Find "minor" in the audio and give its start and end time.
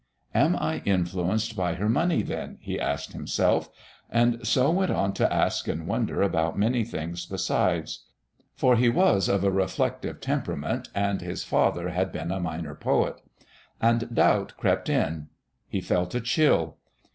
12.39-12.73